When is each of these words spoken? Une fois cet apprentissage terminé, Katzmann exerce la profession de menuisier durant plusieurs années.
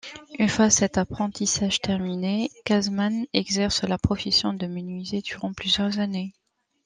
Une 0.39 0.49
fois 0.49 0.71
cet 0.71 0.97
apprentissage 0.97 1.79
terminé, 1.79 2.49
Katzmann 2.65 3.27
exerce 3.33 3.83
la 3.83 3.99
profession 3.99 4.51
de 4.51 4.65
menuisier 4.65 5.21
durant 5.21 5.53
plusieurs 5.53 5.99
années. 5.99 6.33